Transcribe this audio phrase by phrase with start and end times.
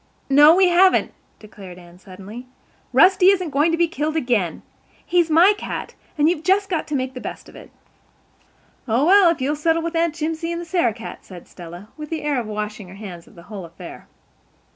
[0.31, 2.47] "No, we haven't," declared Anne suddenly.
[2.91, 4.63] "Rusty isn't going to be killed again.
[5.05, 7.69] He's my cat—and you've just got to make the best of it."
[8.87, 12.09] "Oh, well, if you'll settle with Aunt Jimsie and the Sarah cat," said Stella, with
[12.09, 14.07] the air of one washing her hands of the whole affair.